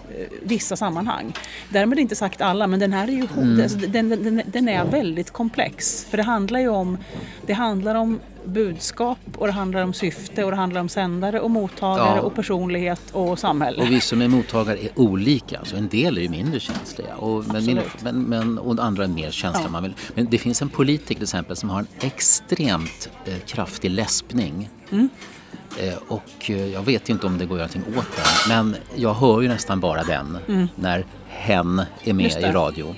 [0.43, 1.33] vissa sammanhang.
[1.69, 3.63] Därmed inte sagt alla, men den här är ju mm.
[3.63, 6.05] alltså, den, den, den, är väldigt komplex.
[6.05, 6.99] För det handlar ju om,
[7.47, 11.51] det handlar om budskap och det handlar om syfte och det handlar om sändare och
[11.51, 12.21] mottagare ja.
[12.21, 13.83] och personlighet och samhälle.
[13.83, 17.45] Och vi som är mottagare är olika, så en del är ju mindre känsliga och,
[17.47, 19.67] men, men, men, och andra är mer känsliga.
[19.67, 19.71] Ja.
[19.71, 19.95] Man vill.
[20.15, 24.71] Men det finns en politiker till exempel som har en extremt eh, kraftig läspning.
[24.91, 25.09] Mm.
[25.79, 28.77] Eh, och eh, jag vet inte om det går att göra någonting åt den men
[28.95, 30.69] jag hör ju nästan bara den mm.
[30.75, 32.95] när hen är med i radio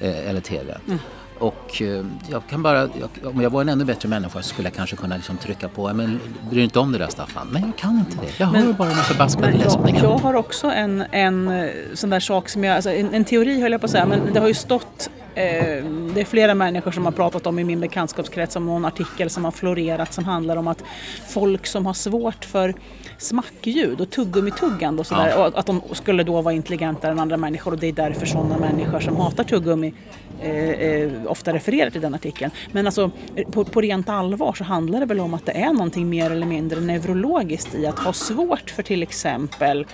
[0.00, 0.76] eh, eller TV.
[0.86, 0.98] Mm.
[1.38, 1.82] Och
[2.28, 2.88] jag kan bara,
[3.24, 5.94] om jag var en ännu bättre människa så skulle jag kanske kunna liksom trycka på,
[5.94, 7.48] men bry dig inte om det där Staffan.
[7.50, 8.40] Men jag kan inte det.
[8.40, 10.02] Jag men, hör bara den förbaskade läspningen.
[10.02, 13.60] Jag, jag har också en, en sån där sak som jag, alltså en, en teori
[13.60, 16.90] höll jag på att säga, men det har ju stått Eh, det är flera människor
[16.90, 20.56] som har pratat om i min bekantskapskrets om någon artikel som har florerat som handlar
[20.56, 20.84] om att
[21.28, 22.74] folk som har svårt för
[23.18, 25.46] smackljud och tuggummi-tuggande och sådär, ja.
[25.46, 28.58] och att de skulle då vara intelligentare än andra människor och det är därför sådana
[28.58, 29.94] människor som hatar tuggummi
[30.40, 32.50] eh, eh, ofta refererar till den artikeln.
[32.72, 33.10] Men alltså
[33.52, 36.46] på, på rent allvar så handlar det väl om att det är någonting mer eller
[36.46, 39.86] mindre neurologiskt i att ha svårt för till exempel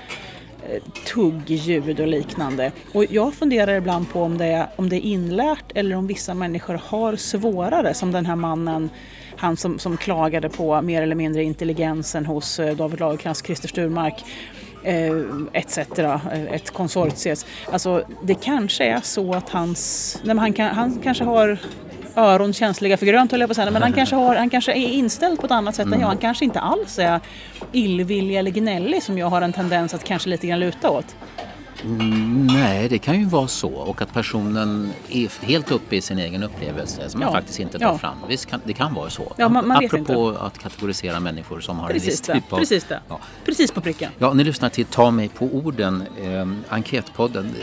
[1.07, 2.73] tuggljud och liknande.
[2.93, 6.35] Och jag funderar ibland på om det, är, om det är inlärt eller om vissa
[6.35, 8.91] människor har svårare, som den här mannen
[9.39, 14.25] han som, som klagade på mer eller mindre intelligensen hos eh, David Lagercrantz, Christer Sturmark
[14.85, 15.13] eh,
[15.53, 15.79] etc.
[15.79, 17.37] Eh, ett konsortium.
[17.73, 21.59] Alltså det kanske är så att hans, nej, han, kan, han kanske har
[22.19, 23.71] öron känsliga för grönt höll jag på att säga.
[23.71, 25.95] Men han kanske, har, han kanske är inställd på ett annat sätt mm.
[25.95, 26.09] än jag.
[26.09, 27.21] Han kanske inte alls är
[27.73, 31.17] illvillig eller gnällig som jag har en tendens att kanske lite grann luta åt.
[32.53, 36.43] Nej, det kan ju vara så och att personen är helt uppe i sin egen
[36.43, 37.27] upplevelse som ja.
[37.27, 37.99] man faktiskt inte tar ja.
[37.99, 38.17] fram.
[38.29, 39.33] Visst kan, det kan vara så.
[39.37, 42.35] Ja, man, man Apropå att kategorisera människor som har Precis en viss det.
[42.35, 42.59] typ av...
[42.59, 43.01] Precis det.
[43.09, 43.21] Ja.
[43.45, 44.13] Precis på pricken.
[44.19, 47.55] Ja, ni lyssnar till Ta mig på orden, eh, enkätpodden.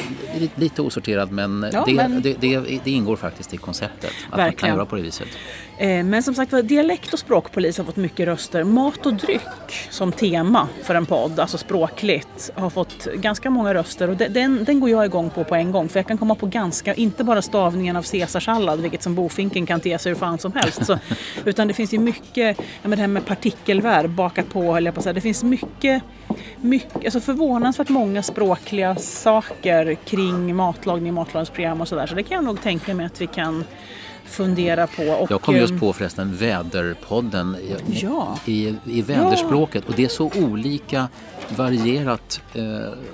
[0.55, 2.21] Lite osorterad men, det, men...
[2.21, 4.11] Det, det, det, ingår faktiskt i konceptet.
[4.31, 4.45] Att Verkligen.
[4.45, 5.27] man kan göra på det viset.
[5.77, 8.63] Eh, men som sagt dialekt och språkpolis har fått mycket röster.
[8.63, 9.41] Mat och dryck
[9.89, 14.79] som tema för en podd, alltså språkligt, har fått ganska många röster och den, den
[14.79, 17.41] går jag igång på på en gång för jag kan komma på ganska, inte bara
[17.41, 20.99] stavningen av caesarsallad, vilket som bofinken kan te sig hur fan som helst, så,
[21.45, 24.99] utan det finns ju mycket, ja, det här med partikelverb, baka på höll jag på
[24.99, 26.03] att säga, det finns mycket
[26.61, 32.07] mycket, alltså förvånansvärt många språkliga saker kring matlagning, matlagningsprogram och sådär.
[32.07, 33.63] Så det kan jag nog tänka mig att vi kan
[34.35, 35.03] fundera på.
[35.03, 38.39] Och, jag kom just ehm, på förresten Väderpodden ja.
[38.45, 39.91] i, i väderspråket ja.
[39.91, 41.07] och det är så olika
[41.49, 42.63] varierat eh,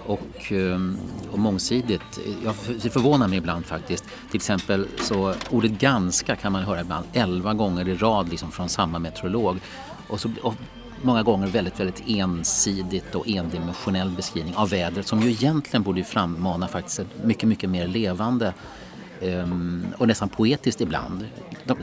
[0.06, 0.80] och, eh,
[1.32, 2.20] och mångsidigt.
[2.44, 2.56] Jag
[2.94, 4.06] förvånar mig ibland faktiskt.
[4.30, 8.70] Till exempel så ordet ganska kan man höra ibland elva gånger i rad liksom från
[8.70, 9.60] samma meteorolog.
[10.08, 10.56] Och så, och
[11.02, 16.68] många gånger väldigt, väldigt ensidigt och endimensionell beskrivning av vädret som ju egentligen borde frammana
[16.68, 18.54] faktiskt ett mycket, mycket mer levande
[19.98, 21.26] och nästan poetiskt ibland.
[21.66, 21.78] De,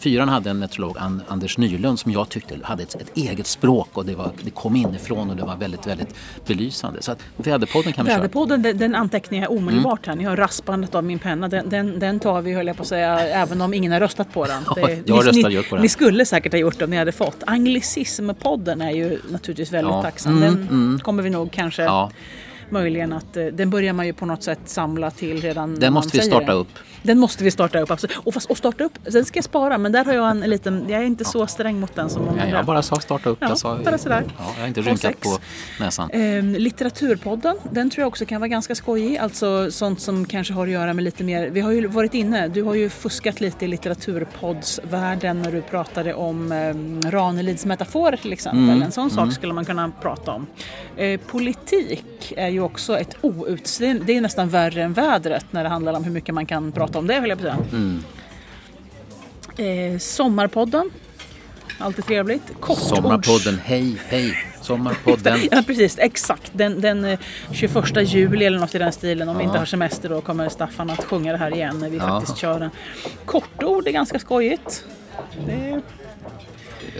[0.00, 0.96] fyran hade en meteorolog,
[1.28, 4.76] Anders Nylund, som jag tyckte hade ett, ett, eget språk och det, var, det kom
[4.76, 6.14] inifrån och det var väldigt, väldigt
[6.46, 7.02] belysande.
[7.02, 8.72] Så att Väderpodden kan vi Väderpodden, köra.
[8.72, 10.18] Den, den antecknar jag omedelbart mm.
[10.18, 10.22] här.
[10.22, 11.48] Ni har raspandet av min penna.
[11.48, 14.32] Den, den, den, tar vi, höll jag på att säga, även om ingen har röstat
[14.32, 14.62] på den.
[14.74, 15.82] Det, jag ni, röstat ni, på den.
[15.82, 17.42] Ni skulle säkert ha gjort det om ni hade fått.
[17.46, 20.02] Anglicismpodden är ju naturligtvis väldigt ja.
[20.02, 20.40] tacksam.
[20.40, 21.00] Den mm, mm.
[21.00, 22.10] kommer vi nog kanske ja
[22.70, 26.18] möjligen att eh, den börjar man ju på något sätt samla till redan Den måste
[26.18, 26.52] vi starta det.
[26.52, 26.68] upp.
[27.02, 28.16] Den måste vi starta upp, absolut.
[28.16, 30.84] Och, fast, och starta upp, sen ska jag spara men där har jag en liten,
[30.88, 31.30] jag är inte ja.
[31.30, 32.56] så sträng mot den som många andra.
[32.56, 33.38] Jag bara sa starta upp.
[33.40, 34.24] Ja, jag sa, bara sådär.
[34.38, 35.38] Ja, jag har inte rynkat på
[35.80, 36.10] näsan.
[36.10, 39.18] Eh, litteraturpodden, den tror jag också kan vara ganska skojig.
[39.18, 42.48] Alltså sånt som kanske har att göra med lite mer, vi har ju varit inne,
[42.48, 48.32] du har ju fuskat lite i litteraturpoddsvärlden när du pratade om eh, Ranelids metaforer till
[48.32, 48.62] exempel.
[48.62, 48.82] Mm.
[48.82, 49.32] En sån sak mm.
[49.32, 50.46] skulle man kunna prata om.
[50.96, 55.68] Eh, politik är ju också ett outsinligt, det är nästan värre än vädret när det
[55.68, 57.58] handlar om hur mycket man kan prata om det höll jag på säga.
[57.72, 58.02] Mm.
[59.56, 60.90] Eh, sommarpodden.
[61.78, 62.42] Alltid trevligt.
[62.60, 62.88] Kortords...
[62.88, 64.34] Sommarpodden, hej, hej.
[64.62, 65.38] Sommarpodden.
[65.50, 66.50] ja precis, exakt.
[66.52, 67.16] Den, den
[67.52, 69.28] 21 eh, juli eller något i den stilen.
[69.28, 69.38] Om ja.
[69.38, 72.06] vi inte har semester då kommer Staffan att sjunga det här igen när vi ja.
[72.06, 72.70] faktiskt kör den.
[73.24, 74.84] Kortord är ganska skojigt.
[75.46, 75.82] Det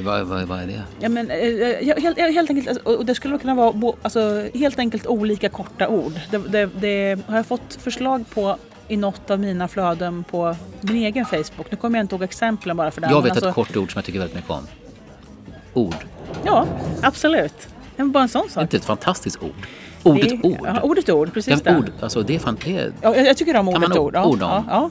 [0.03, 0.83] vad, vad, vad är det?
[1.01, 5.49] Ja, men, eh, helt, helt enkelt, och det skulle kunna vara alltså, helt enkelt olika
[5.49, 6.13] korta ord.
[6.31, 8.57] Det, det, det, har jag fått förslag på
[8.89, 11.71] i något av mina flöden på min egen Facebook.
[11.71, 13.11] Nu kommer jag inte ihåg exemplen bara för det.
[13.11, 14.67] Jag vet alltså, ett kort ord som jag tycker väldigt mycket om.
[15.75, 16.07] Ord.
[16.45, 16.67] Ja,
[17.03, 17.69] absolut.
[17.97, 18.63] Men bara en sån sak.
[18.63, 19.67] Inte ett fantastiskt ord.
[20.03, 20.61] Ordet det, ord.
[20.65, 21.77] Ja, ordet ord, precis det.
[21.77, 24.13] Ord, alltså det är fan, det ja, jag tycker om ordet ord.
[24.15, 24.49] Kan man ord om?
[24.51, 24.91] Ja, ja.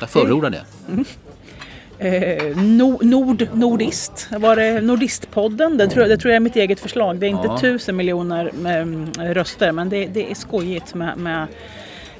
[0.00, 0.64] Jag förordar det.
[0.88, 1.04] Mm.
[1.98, 5.76] Eh, nord, nordist, var det Nordistpodden?
[5.76, 7.16] Det tror, det tror jag är mitt eget förslag.
[7.16, 7.58] Det är inte ja.
[7.60, 11.46] tusen miljoner eh, röster men det, det är skojigt med, med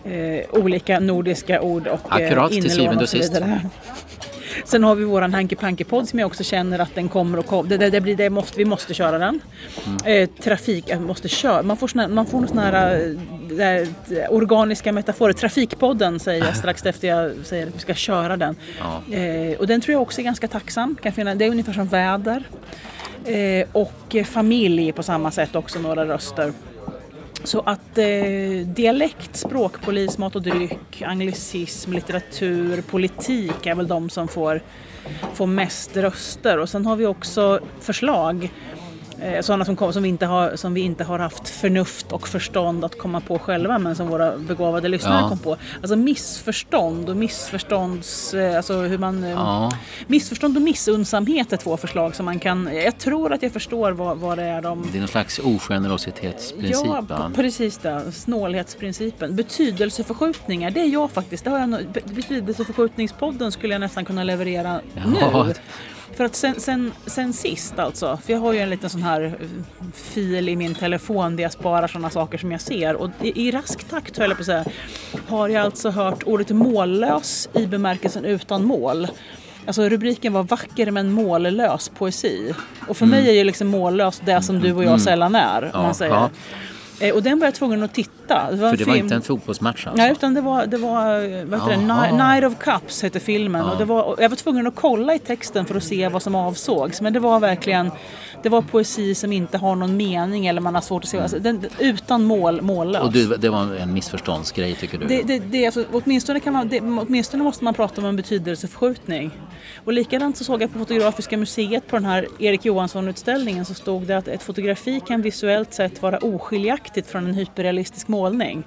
[0.04, 3.40] eh, olika nordiska ord och Akkurat, eh, till syvende och sist.
[4.66, 7.68] Sen har vi våran Hanky Panky-podd som jag också känner att den kommer och kommer.
[7.68, 9.40] Det, det, det, blir, det måste, vi måste köra den.
[9.86, 10.22] Mm.
[10.22, 11.62] Eh, trafik, jag måste köra.
[11.62, 13.88] Man får, såna, man får här eh, där,
[14.30, 15.32] organiska metaforer.
[15.32, 18.56] Trafikpodden säger jag strax efter jag säger att vi ska köra den.
[18.78, 19.16] Ja.
[19.16, 20.96] Eh, och den tror jag också är ganska tacksam.
[21.02, 22.42] Kan finna, det är ungefär som väder.
[23.24, 26.52] Eh, och familj på samma sätt också några röster.
[27.44, 34.28] Så att eh, dialekt, språkpolis, mat och dryck, anglicism, litteratur, politik är väl de som
[34.28, 34.60] får,
[35.34, 36.58] får mest röster.
[36.58, 38.50] Och sen har vi också förslag
[39.40, 42.84] sådana som, kom, som, vi inte har, som vi inte har haft förnuft och förstånd
[42.84, 45.28] att komma på själva men som våra begåvade lyssnare ja.
[45.28, 45.56] kom på.
[45.80, 48.34] Alltså missförstånd och missförstånds...
[48.34, 49.24] Eh, alltså hur man...
[49.24, 49.72] Eh, ja.
[50.06, 52.70] Missförstånd och missunnsamhet är två förslag som man kan...
[52.84, 54.88] Jag tror att jag förstår vad, vad det är de...
[54.92, 58.12] Det är någon slags ogenerositetsprincip Ja, precis det.
[58.12, 59.36] Snålhetsprincipen.
[59.36, 61.44] Betydelseförskjutningar, det är jag faktiskt.
[61.44, 65.44] Det har jag, betydelseförskjutningspodden skulle jag nästan kunna leverera ja.
[65.44, 65.54] nu.
[66.16, 69.22] För att sen, sen, sen sist alltså, för jag har ju en liten sån här
[69.22, 73.46] eh, fil i min telefon där jag sparar sådana saker som jag ser och i,
[73.48, 74.64] i rask takt höll jag på att säga
[75.28, 79.08] har jag alltså hört ordet mållös i bemärkelsen utan mål.
[79.66, 82.54] Alltså rubriken var Vacker men mållös poesi.
[82.88, 83.18] Och för mm.
[83.18, 85.00] mig är ju liksom mållös det som du och jag mm.
[85.00, 85.70] sällan är.
[85.72, 86.14] Ja, man säger.
[86.14, 86.30] Ja.
[87.00, 88.50] Eh, och den var jag tvungen att titta.
[88.50, 88.90] Det var För det film.
[88.90, 90.02] var inte en fotbollsmatch alltså?
[90.02, 91.04] Nej, utan det var, det var
[91.44, 92.24] vad heter det?
[92.24, 93.64] Night of Cups hette filmen.
[93.66, 93.72] Ja.
[93.72, 96.34] Och det var, jag var tvungen att kolla i texten för att se vad som
[96.34, 97.00] avsågs.
[97.00, 97.90] Men det var verkligen
[98.42, 101.18] det var poesi som inte har någon mening eller man har svårt att se.
[101.18, 103.02] Alltså, den, utan mål, mållös.
[103.02, 105.06] Och du, det var en missförståndsgrej tycker du?
[105.06, 109.30] Det, det, det, alltså, åtminstone, kan man, det, åtminstone måste man prata om en betydelseförskjutning.
[109.84, 114.02] Och likadant så såg jag på Fotografiska museet på den här Erik Johansson-utställningen så stod
[114.02, 118.64] det att ett fotografi kan visuellt sett vara oskiljaktigt från en hyperrealistisk målning.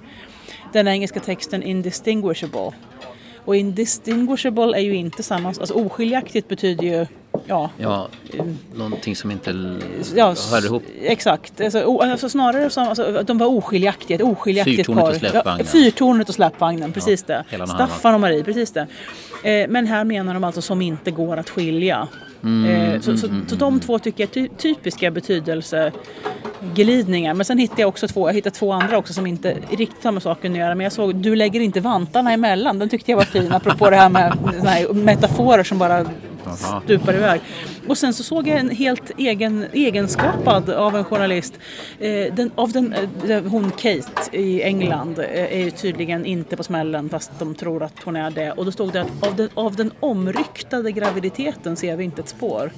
[0.73, 2.71] Den engelska texten indistinguishable.
[3.45, 7.05] Och indistinguishable är ju inte samma, alltså oskiljaktigt betyder ju
[7.45, 8.07] Ja, ja
[8.73, 9.77] någonting som inte
[10.15, 10.83] ja, hör ihop.
[11.01, 15.11] Exakt, alltså, alltså snarare som alltså, de var oskiljaktiga, ett oskiljaktigt Fyrtornet par.
[15.11, 15.57] och släpvagnen.
[15.59, 17.67] Ja, fyrtornet och släpvagnen, precis ja, det.
[17.67, 18.87] Staffan och Marie, precis det.
[19.43, 22.07] Eh, men här menar de alltså som inte går att skilja.
[22.43, 23.79] Mm, eh, så, mm, så, mm, så, de mm.
[23.79, 27.33] två tycker jag är ty typiska betydelseglidningar.
[27.33, 30.11] Men sen hittade jag också två, jag hittade två andra också som inte riktigt har
[30.11, 30.75] med saken att göra.
[30.75, 32.79] Men jag såg Du lägger inte vantarna emellan.
[32.79, 34.37] Den tyckte jag var fin apropå det här med
[34.95, 36.05] metaforer som bara
[36.57, 37.41] stupar iväg.
[37.87, 41.53] Och sen så såg jag en helt egen, egenskapad av en journalist.
[41.99, 42.95] Eh, den, av den,
[43.29, 47.83] eh, hon Kate i England eh, är ju tydligen inte på smällen fast de tror
[47.83, 48.51] att hon är det.
[48.51, 52.29] Och då stod det att av den, av den omryktade graviditeten ser vi inte ett
[52.29, 52.71] spår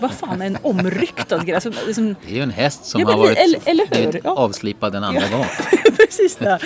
[0.00, 1.54] vad fan är en omryktad grej?
[1.54, 2.16] Alltså, liksom...
[2.26, 4.30] Det är ju en häst som ja, har varit eller, eller ja.
[4.30, 5.36] avslipad en andra ja.
[5.36, 5.46] gång.
[5.96, 6.58] Precis det.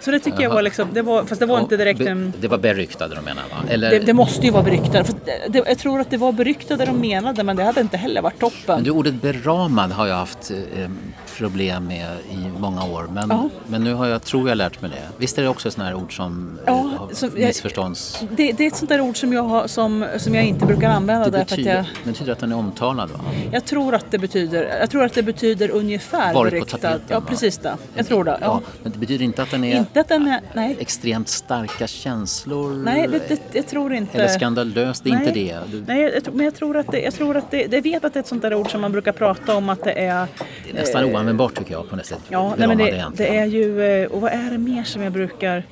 [0.00, 0.42] Så det tycker Jaha.
[0.42, 2.32] jag var liksom, det var, fast det var inte direkt en...
[2.40, 3.56] Det var beryktade de menade va?
[3.70, 3.90] Eller...
[3.90, 5.04] Det, det, måste ju vara beryktade.
[5.04, 5.14] För
[5.48, 8.40] det, jag tror att det var beryktade de menade men det hade inte heller varit
[8.40, 8.74] toppen.
[8.74, 10.90] Men du, ordet beramad har jag haft eh,
[11.36, 13.08] problem med i många år.
[13.12, 13.48] Men, ja.
[13.66, 15.08] men nu har jag, tror jag lärt mig det.
[15.16, 18.24] Visst är det också ett sånt här ord som eh, ja, som, missförstånds...
[18.30, 20.90] Det, det, är ett sånt där ord som jag, har, som, som jag inte brukar
[20.90, 21.30] använda.
[21.30, 21.86] Det betyder, att jag...
[22.04, 23.18] det betyder att den är omtalad va?
[23.52, 27.20] Jag tror att det betyder, jag tror att det betyder ungefär Varit på tapeten, Ja
[27.20, 27.76] precis det.
[27.94, 28.38] Jag tror det.
[28.40, 28.46] Ja.
[28.46, 28.60] ja.
[28.82, 30.76] men det betyder inte att den är, inte att den är nej.
[30.80, 32.72] extremt starka känslor.
[32.72, 34.18] Nej, det, det, jag tror inte.
[34.18, 35.28] Eller skandalöst, det är nej.
[35.28, 35.58] inte det.
[35.70, 35.84] Du...
[35.86, 38.18] Nej, jag, men jag tror att det, jag tror att det, jag vet att det
[38.18, 40.26] är ett sånt där ord som man brukar prata om att det är...
[40.64, 42.20] Det är nästan eh, oanvändbart tycker jag på något sätt.
[42.28, 45.12] Ja, nej, men det, det är ju, eh, och vad är det mer som jag
[45.12, 45.64] brukar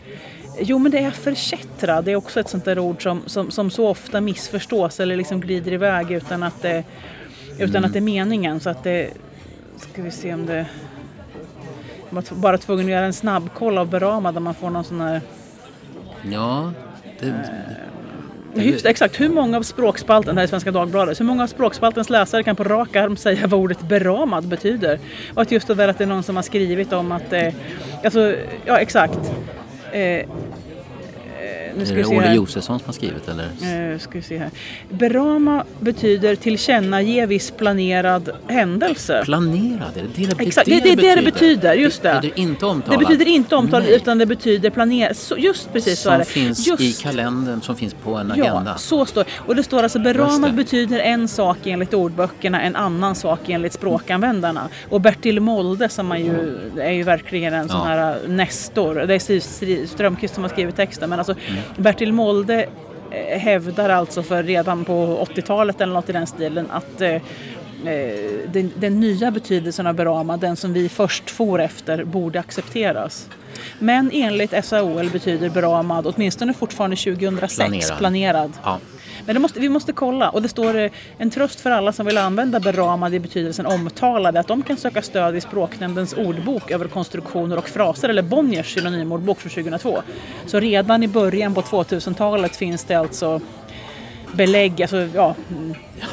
[0.62, 3.70] Jo men det är förkättra, det är också ett sånt där ord som, som, som
[3.70, 6.84] så ofta missförstås eller liksom glider iväg utan att det,
[7.58, 7.84] utan mm.
[7.84, 8.60] att det är meningen.
[8.60, 9.10] Så att det,
[9.76, 10.66] ska vi se om det...
[12.10, 15.00] Man var bara tvungen att göra en snabbkoll av Berama där man får någon sån
[15.00, 15.20] här...
[16.22, 16.72] Ja,
[17.20, 17.34] det...
[18.56, 22.10] Eh, just, exakt, hur många av språkspalten, här i Svenska Dagbladet, hur många av språkspaltens
[22.10, 24.98] läsare kan på rak arm säga vad ordet beramad betyder?
[25.34, 27.54] Och att just det där att det är någon som har skrivit om att, eh,
[28.04, 28.34] alltså,
[28.64, 29.18] ja exakt.
[29.92, 30.26] Eh,
[31.78, 33.92] nu ska är det Olle Josefsson som har skrivit eller?
[33.92, 34.50] Uh, ska vi se här.
[34.88, 39.22] Berama betyder tillkännage viss planerad händelse.
[39.24, 39.96] Planerad?
[39.96, 41.74] Är det det Exakt, det, det, det, det, det betyder.
[41.74, 42.08] Just det.
[42.08, 43.00] Det betyder inte omtalad?
[43.00, 45.16] Det betyder inte omtalad utan det betyder planerad.
[45.36, 46.24] Just precis som så är det.
[46.24, 46.82] finns just.
[46.82, 48.62] i kalendern, som finns på en agenda.
[48.66, 53.14] Ja, så står Och det står alltså beramad betyder en sak enligt ordböckerna, en annan
[53.14, 54.68] sak enligt språkanvändarna.
[54.88, 58.94] Och Bertil Molde som man ju, är ju verkligen en sån här nestor.
[58.94, 61.59] Det är Strömqvist som har skrivit texten men alltså mm.
[61.76, 62.68] Bertil Molde
[63.10, 67.20] eh, hävdar alltså för redan på 80-talet eller något i den stilen att eh, eh,
[68.46, 73.28] den, den, nya betydelsen av Berama, den som vi först for efter, borde accepteras.
[73.78, 77.98] Men enligt SAOL betyder Beramad åtminstone fortfarande 2006 planerad.
[77.98, 78.52] planerad.
[78.62, 78.78] Ja.
[79.26, 82.18] Men måste, vi måste kolla och det står eh, en tröst för alla som vill
[82.18, 87.56] använda beramade i betydelsen omtalade att de kan söka stöd i Språknämndens ordbok över konstruktioner
[87.56, 90.02] och fraser eller Bonniers synonymordbok från 2002.
[90.46, 93.40] Så redan i början på 2000-talet finns det alltså
[94.32, 95.34] belägg, alltså ja.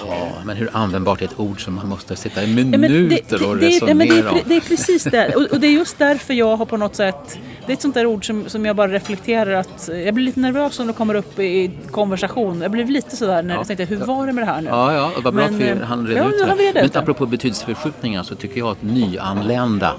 [0.08, 3.38] Ja, men hur användbart är ett ord som man måste sitta i minuter ja, det,
[3.38, 4.40] det, och resonera det, det, om?
[4.46, 7.40] Det, är precis det, och, och, det är just därför jag har på något sätt
[7.68, 10.40] det är ett sånt där ord som, som jag bara reflekterar att jag blir lite
[10.40, 12.62] nervös om det kommer upp i konversation.
[12.62, 13.60] Jag blev lite sådär när ja.
[13.60, 14.70] jag tänkte, hur var det med det här nu?
[14.70, 16.90] Ja, ja, vad bra men, att vi hann reda ja, ut det.
[16.94, 19.94] Men apropå betydelseförskjutningar så tycker jag att nyanlända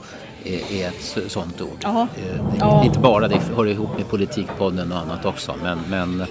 [0.44, 1.84] är, ett sånt ord.
[1.84, 2.06] Eh,
[2.58, 2.84] ja.
[2.84, 6.26] Inte bara, det hör ihop med Politikpodden och annat också, men, men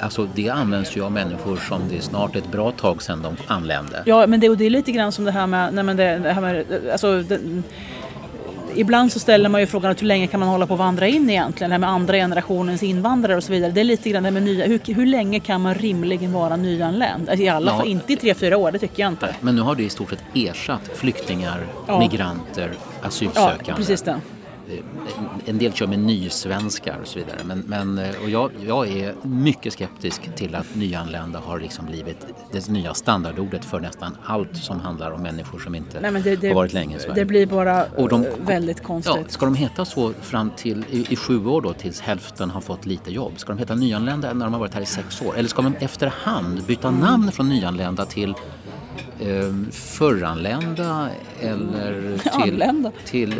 [0.00, 3.36] Alltså det används ju av människor som det är snart ett bra tag sedan de
[3.46, 4.02] anlände.
[4.06, 6.18] Ja, men det, och det är lite grann som det här med, nej, men det,
[6.18, 7.40] det här med alltså, det,
[8.74, 11.30] ibland så ställer man ju frågan hur länge kan man hålla på att vandra in
[11.30, 11.70] egentligen?
[11.70, 13.70] Det här med andra generationens invandrare och så vidare.
[13.72, 17.28] Det är lite grann det med nya, hur, hur länge kan man rimligen vara nyanländ?
[17.28, 17.78] Alltså I alla ja.
[17.78, 19.34] fall inte i tre, fyra år, det tycker jag inte.
[19.40, 21.98] Men nu har det i stort sett ersatt flyktingar, ja.
[21.98, 22.70] migranter,
[23.02, 23.64] asylsökande.
[23.66, 24.20] Ja, precis det.
[25.46, 27.38] En del kör med nysvenskar och så vidare.
[27.44, 32.26] Men, men, eh, och jag, jag är mycket skeptisk till att nyanlända har liksom blivit
[32.52, 36.48] det nya standardordet för nästan allt som handlar om människor som inte Nej, det, det,
[36.48, 37.14] har varit länge i Sverige.
[37.14, 39.16] Det blir bara och de, väldigt konstigt.
[39.16, 42.60] Ja, ska de heta så fram till i, i, sju år då tills hälften har
[42.60, 43.32] fått lite jobb?
[43.36, 45.36] Ska de heta nyanlända när de har varit här i sex år?
[45.36, 47.00] Eller ska de efterhand byta mm.
[47.00, 48.34] namn från nyanlända till
[49.20, 51.08] eh, föranlända
[51.40, 53.34] eller till, till,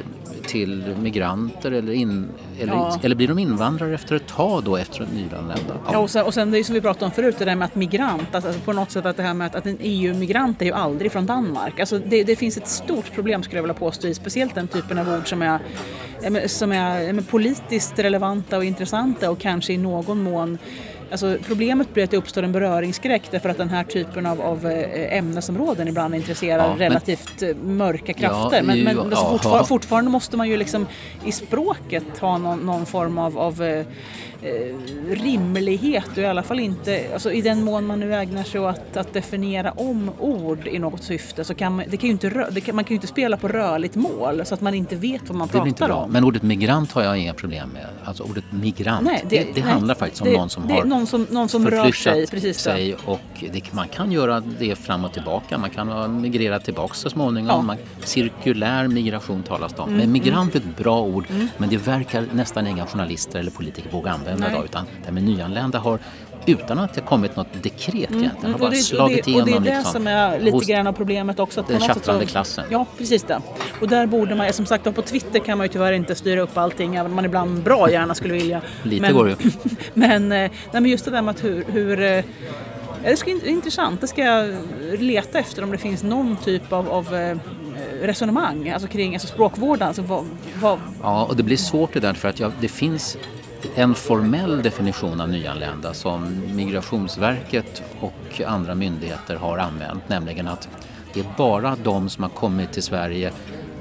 [0.46, 2.28] till migranter eller, in,
[2.60, 2.98] eller, ja.
[3.02, 5.54] eller blir de invandrare efter ett tag då efter nyanlända?
[5.68, 5.92] Ja.
[5.92, 7.74] ja, och, sen, och sen det som vi pratade om förut, det där med att
[7.74, 10.72] migrant, alltså på något sätt att det här med att, att en EU-migrant är ju
[10.72, 11.80] aldrig från Danmark.
[11.80, 14.98] Alltså det, det, finns ett stort problem skulle jag vilja påstå i speciellt den typen
[14.98, 15.58] av ord som är,
[16.48, 20.58] som är, är politiskt relevanta och intressanta och kanske i någon mån
[21.10, 24.66] Alltså, problemet blir att det uppstår en beröringsskräck därför att den här typen av, av
[24.66, 28.56] eh, ämnesområden ibland intresserar ja, relativt men, eh, mörka krafter.
[28.56, 30.86] Ja, men, men alltså, fortfar fortfarande måste man ju liksom
[31.24, 33.86] i språket ha någon, någon form av, av eh,
[35.08, 38.68] rimlighet och i alla fall inte, alltså i den mån man nu ägnar sig åt
[38.68, 42.30] att, att definiera om ord i något syfte så kan man, det kan ju inte,
[42.64, 45.36] kan, man kan ju inte spela på rörligt mål så att man inte vet vad
[45.36, 45.94] man det pratar inte bra.
[45.94, 46.10] om.
[46.10, 47.86] Men ordet migrant har jag inga problem med.
[48.04, 51.06] Alltså ordet migrant, nej, det, det, det nej, handlar faktiskt om någon som har någon
[51.06, 52.26] som, någon som rör sig.
[52.26, 53.20] Precis sig och
[53.52, 55.58] det, man kan göra det fram och tillbaka.
[55.58, 57.56] Man kan ha migrerat tillbaka så småningom.
[57.56, 57.62] Ja.
[57.62, 59.88] Man, cirkulär migration talas det om.
[59.88, 61.48] Mm, men migrant är ett bra ord mm.
[61.58, 64.64] men det verkar nästan inga journalister eller politiker våga använda idag.
[64.64, 65.98] Utan det med nyanlända har
[66.46, 68.52] utan att det kommit något dekret mm, egentligen.
[68.52, 69.54] Har bara det, slagit och det, igenom.
[69.54, 71.64] Och det är det liksom, som är lite grann av problemet också.
[71.68, 72.64] den tjattrande klassen.
[72.70, 73.40] Ja, precis det.
[73.80, 76.56] Och där borde man, som sagt på Twitter kan man ju tyvärr inte styra upp
[76.56, 78.62] allting även om man ibland bra gärna skulle vilja.
[78.82, 79.36] lite men, går ju.
[79.94, 82.24] men, eh, nej, men just det där med att hur, hur eh,
[83.04, 84.54] det ska intressant, det ska jag
[84.98, 87.36] leta efter om det finns någon typ av, av eh,
[88.02, 89.88] resonemang alltså kring alltså språkvården.
[89.88, 90.24] Alltså vad,
[90.60, 90.78] vad...
[91.02, 93.18] Ja, och det blir svårt det där för att jag, det finns
[93.74, 100.68] en formell definition av nyanlända som Migrationsverket och andra myndigheter har använt, nämligen att
[101.14, 103.32] det är bara de som har kommit till Sverige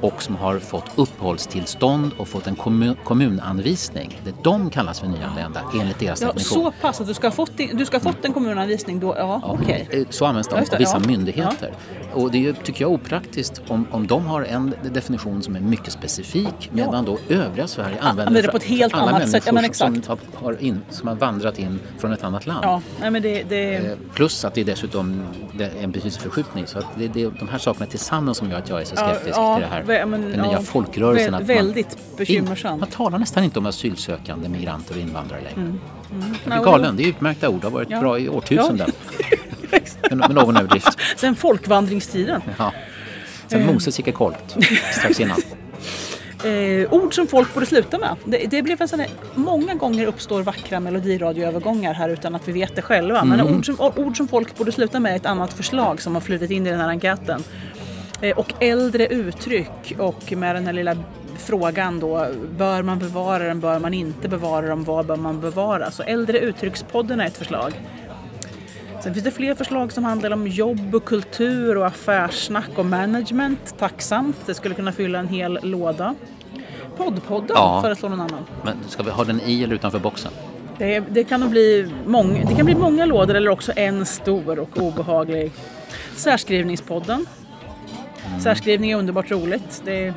[0.02, 4.22] och som har fått uppehållstillstånd och fått en kommun, kommunanvisning.
[4.24, 6.64] Det, de kallas för nyanlända enligt deras ja, definition.
[6.64, 9.16] Så pass att du ska ha fått, du ska fått en kommunanvisning då?
[9.18, 9.86] Ja, ja okej.
[9.90, 10.06] Okay.
[10.10, 11.08] Så används de av vissa ja.
[11.08, 11.74] myndigheter.
[12.14, 15.94] Och det tycker jag är opraktiskt om, om de har en definition som är mycket
[15.94, 19.44] specifik medan då övriga Sverige använder det på ett helt alla annat sätt.
[19.46, 20.06] Ja, men exakt.
[20.06, 22.66] Som, har in, som har vandrat in från ett annat land.
[22.66, 23.76] Ja, nej, men det, det...
[23.76, 25.24] Eh, plus att det är dessutom
[25.82, 26.68] en betydelseförskjutning.
[26.68, 28.96] Så att det, det är de här sakerna tillsammans som gör att jag är så
[28.96, 31.46] skeptisk till det här men, den nya ja, folkrörelsen.
[31.46, 32.80] Vä väldigt bekymmersamt.
[32.80, 35.62] Man talar nästan inte om asylsökande, migranter och invandrare längre.
[35.62, 35.80] Mm.
[36.12, 36.36] Mm.
[36.46, 38.00] Jag är galen, det är utmärkta ord, det har varit ja.
[38.00, 38.92] bra i årtusenden.
[39.20, 40.16] Ja.
[40.16, 41.00] med, någon överdrift.
[41.16, 42.42] Sen folkvandringstiden.
[42.58, 42.72] Ja.
[43.48, 43.74] Sen mm.
[43.74, 44.58] Moses gick i kolt
[44.92, 45.38] strax innan.
[46.44, 48.16] Eh, ord som folk borde sluta med.
[48.26, 52.52] Det, det blev en sån här, många gånger uppstår vackra melodiradioövergångar här utan att vi
[52.52, 53.22] vet det själva.
[53.22, 53.38] Mm.
[53.38, 56.22] Men ord som, ord som folk borde sluta med är ett annat förslag som har
[56.22, 57.44] flutit in i den här enkäten.
[58.22, 60.98] Eh, och äldre uttryck och med den här lilla
[61.38, 65.92] frågan då, bör man bevara den, bör man inte bevara dem, vad bör man bevara?
[65.92, 67.82] Så äldre uttryckspodden är ett förslag.
[69.04, 73.78] Sen finns det fler förslag som handlar om jobb och kultur och affärssnack och management.
[73.78, 76.16] Tacksamt, det skulle kunna fylla en hel låda.
[76.98, 77.82] Poddpodden ja.
[77.82, 78.46] föreslår någon annan.
[78.64, 80.32] Men ska vi ha den i eller utanför boxen?
[80.78, 84.60] Det, det kan nog bli, mång, det kan bli många lådor eller också en stor
[84.60, 85.52] och obehaglig.
[86.16, 87.26] Särskrivningspodden.
[88.44, 89.82] Särskrivning är underbart roligt.
[89.86, 90.14] Det är,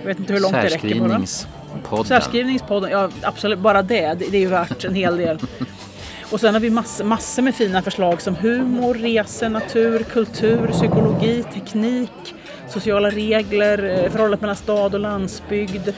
[0.00, 2.04] jag vet inte hur långt det räcker bara.
[2.04, 5.38] Särskrivningspodden, ja absolut, bara det, det, det är ju värt en hel del.
[6.30, 11.44] Och sen har vi mass, massor med fina förslag som humor, resor, natur, kultur, psykologi,
[11.54, 12.34] teknik,
[12.68, 15.88] sociala regler, eh, förhållandet mellan stad och landsbygd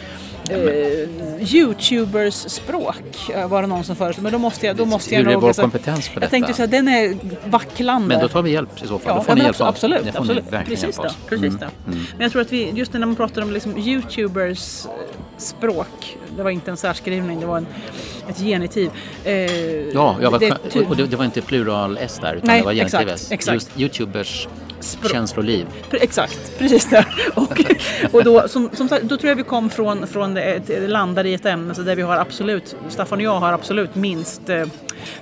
[0.51, 4.23] eh, Youtubers språk eh, var det någon som föreslog.
[4.23, 5.43] Men då måste jag, då måste jag Hur är nog...
[5.43, 6.25] vår alltså, kompetens på detta?
[6.25, 8.09] Jag tänkte säga den är vacklande.
[8.09, 9.01] Men då tar vi hjälp i så fall.
[9.05, 10.17] Ja, då får ni hjälpa absolut.
[10.17, 11.09] Absolut, precis då.
[11.29, 11.59] Precis mm.
[11.59, 11.93] då.
[11.93, 12.05] Mm.
[12.13, 14.91] Men jag tror att vi, just när man pratar om liksom Youtubers eh,
[15.39, 17.67] språk, det var inte en särskrivning, det var en,
[18.29, 18.91] ett genitiv.
[19.25, 19.35] Eh,
[19.93, 22.73] ja, var, det, och det, det, var inte plural S där utan nej, det var
[22.73, 23.33] genitiv S.
[23.33, 23.55] Exakt.
[23.55, 24.49] Just Youtubers
[24.81, 25.13] Språk.
[25.13, 25.67] känsloliv.
[25.91, 27.05] Exakt, precis det.
[27.35, 27.65] Och,
[28.13, 31.47] och då, som, som då tror jag vi kom från, från det, landade i ett
[31.47, 34.67] ämne så där vi har absolut, Staffan och jag har absolut minst eh,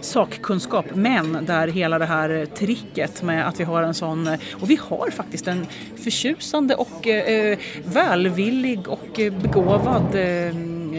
[0.01, 4.29] sakkunskap men där hela det här tricket med att vi har en sån,
[4.61, 5.67] och vi har faktiskt en
[6.05, 10.53] förtjusande och eh, välvillig och begåvad eh,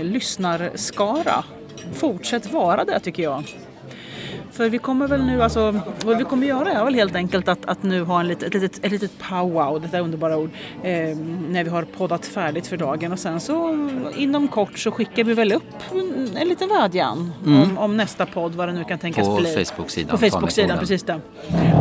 [0.03, 1.43] lyssnarskara.
[1.93, 3.43] Fortsätt vara det tycker jag.
[4.57, 7.65] För vi kommer väl nu, alltså, vad vi kommer göra är väl helt enkelt att,
[7.65, 10.49] att nu ha en litet, ett, litet, ett litet powwow, detta underbara ord,
[10.83, 11.17] eh,
[11.49, 15.33] när vi har poddat färdigt för dagen och sen så inom kort så skickar vi
[15.33, 15.63] väl upp
[16.35, 17.61] en liten vädjan mm.
[17.61, 19.65] om, om, nästa podd, vad det nu kan tänkas på bli.
[19.65, 20.09] Facebook-sidan.
[20.09, 21.21] På Facebook-sidan, precis det.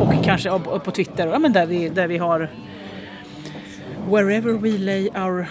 [0.01, 2.51] Och kanske på, på Twitter, ja, men där, vi, där vi har
[4.09, 5.46] Wherever we lay our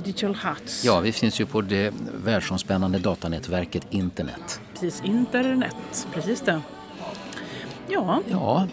[0.00, 0.84] digital huts.
[0.84, 1.94] Ja, vi finns ju på det
[2.24, 4.60] världsomspännande datanätverket internet.
[4.72, 6.60] Precis, internet, precis det.
[7.88, 8.20] Ja.
[8.30, 8.66] Ja.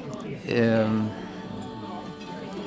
[0.47, 0.89] Eh,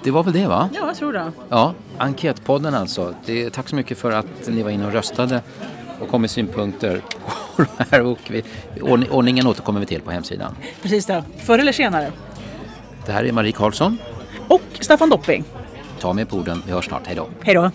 [0.05, 0.69] det var väl det va?
[0.75, 1.33] Ja, jag tror det.
[1.49, 3.15] Ja, Enkätpodden alltså.
[3.25, 5.43] Det, tack så mycket för att ni var inne och röstade
[6.01, 7.03] och kom med synpunkter
[7.57, 8.03] på det här.
[8.03, 8.43] Och vi,
[9.11, 10.57] ordningen återkommer vi till på hemsidan.
[10.83, 12.13] Precis det, förr eller senare.
[13.07, 13.99] Det här är Marie Karlsson.
[14.49, 15.45] Och Staffan Dopping.
[16.01, 16.63] Ta med på orden.
[16.67, 17.07] Vi hörs snart.
[17.07, 17.29] Hej då.
[17.43, 17.71] Hej då.